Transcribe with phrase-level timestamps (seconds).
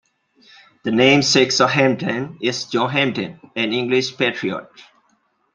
[0.83, 4.65] The namesake of Hampden is John Hampden, an English patriot.